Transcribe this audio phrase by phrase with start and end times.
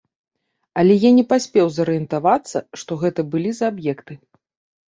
[0.83, 4.13] Але я не паспеў зарыентавацца, што гэта былі за аб'екты.